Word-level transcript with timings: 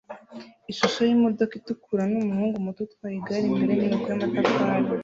Ishusho 0.71 0.99
yimodoka 1.09 1.53
itukura 1.59 2.03
numuhungu 2.11 2.55
muto 2.65 2.79
utwaye 2.87 3.15
igare 3.17 3.45
imbere 3.47 3.71
yinyubako 3.73 4.05
yamatafari 4.09 4.87